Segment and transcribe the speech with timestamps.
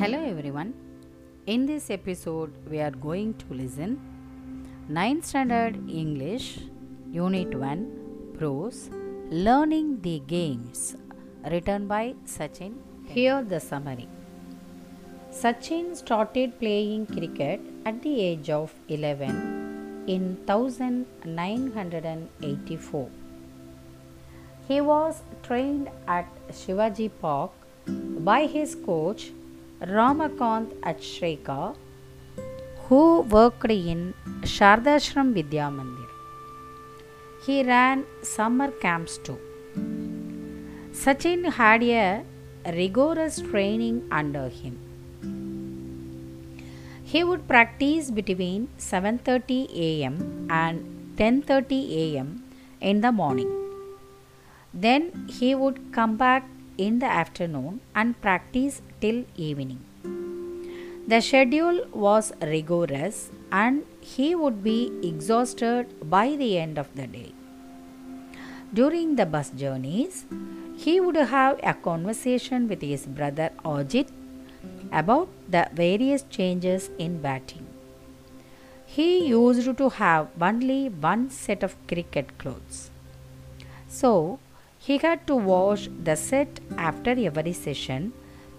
[0.00, 0.70] Hello everyone.
[1.52, 3.90] In this episode, we are going to listen
[4.88, 6.60] 9th Standard English,
[7.10, 8.90] Unit 1, Prose,
[9.46, 10.94] Learning the Games,
[11.50, 12.74] written by Sachin.
[13.06, 14.06] Here the summary.
[15.32, 23.10] Sachin started playing cricket at the age of 11 in 1984.
[24.68, 27.50] He was trained at Shivaji Park
[28.30, 29.32] by his coach
[29.80, 31.76] Ramakant Achrekar,
[32.88, 36.08] who worked in Shardashram Vidya Mandir.
[37.46, 39.38] He ran summer camps too.
[40.92, 42.24] Sachin had a
[42.66, 44.80] rigorous training under him.
[47.04, 50.48] He would practice between 7:30 a.m.
[50.50, 52.42] and 10:30 a.m.
[52.80, 53.52] in the morning.
[54.74, 56.44] Then he would come back
[56.78, 59.80] in the afternoon and practice till evening.
[61.06, 67.32] The schedule was rigorous and he would be exhausted by the end of the day.
[68.72, 70.26] During the bus journeys,
[70.76, 74.08] he would have a conversation with his brother Ajit
[74.92, 77.66] about the various changes in batting.
[78.84, 82.90] He used to have only one set of cricket clothes.
[83.88, 84.38] So,
[84.88, 88.04] he had to wash the set after every session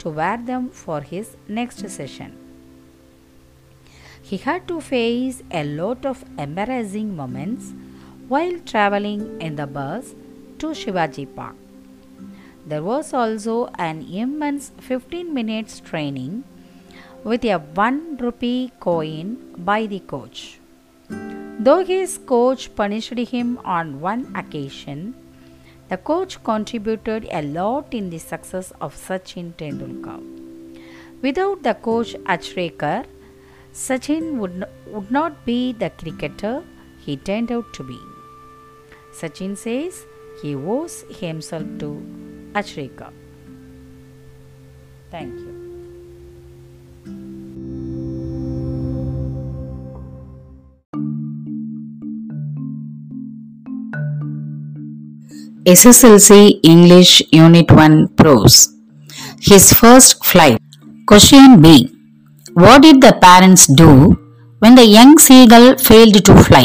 [0.00, 2.32] to wear them for his next session.
[4.20, 7.72] He had to face a lot of embarrassing moments
[8.32, 10.14] while traveling in the bus
[10.58, 11.56] to Shivaji Park.
[12.66, 16.44] There was also an immense 15 minutes training
[17.24, 20.60] with a 1 rupee coin by the coach.
[21.08, 25.14] Though his coach punished him on one occasion,
[25.88, 30.20] the coach contributed a lot in the success of Sachin Tendulkar.
[31.22, 33.06] Without the coach Achrekar,
[33.72, 36.62] Sachin would, would not be the cricketer
[37.00, 37.98] he turned out to be.
[39.12, 40.04] Sachin says
[40.42, 41.90] he owes himself to
[42.54, 43.12] Achrekar.
[45.10, 45.47] Thank you.
[55.68, 58.58] SSLC English Unit 1 Prose.
[59.40, 60.60] His first flight.
[61.06, 61.94] Question B.
[62.54, 63.90] What did the parents do
[64.62, 66.64] when the young seagull failed to fly?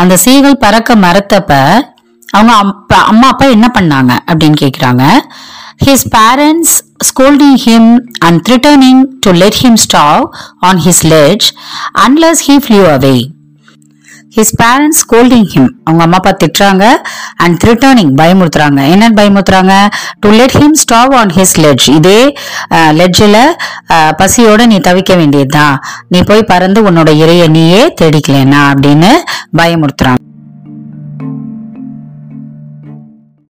[0.00, 1.52] அந்த seagull பறக்க மறுத்தப்ப
[2.36, 5.04] அவங்க அப்பா அம்மா அப்பா என்ன பண்ணாங்க அப்படின்னு கேட்குறாங்க
[5.86, 6.70] his parents
[7.08, 7.84] scolding him
[8.26, 10.22] and threatening to let him stop
[10.68, 11.46] on his ledge
[12.06, 13.18] unless he flew away
[14.36, 16.84] his parents scolding him அவங்க அம்மா அப்பா திட்டுறாங்க
[17.44, 18.80] அண்ட் த்ரிட்டர்னிங் பயமுறுத்துறாங்க.
[18.94, 19.74] என்ன பயமுறுத்துறாங்க?
[20.20, 22.20] To let him stop on his ledge இதே
[23.00, 23.40] லெட்ஜில்
[24.20, 25.76] பசியோட நீ தவிக்க வேண்டியதுதான்.
[26.08, 28.62] நீ போய் பறந்து உன்னோட இறைய நீயே தேடிக்கலனா?
[28.72, 29.12] அப்படின்னு
[29.60, 30.22] பயமுறுத்துறாங்க.